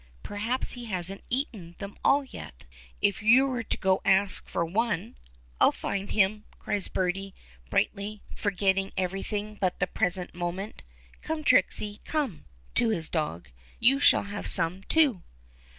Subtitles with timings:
[0.23, 2.65] Perhaps he hasn't eaten them all yet.
[3.03, 5.15] If you were to ask him for one"
[5.61, 7.35] "I'll find him," cries Bertie
[7.69, 10.81] brightly, forgetting everything but the present moment.
[11.21, 15.21] "Come, Trixy, come," to his dog, "you shall have some, too."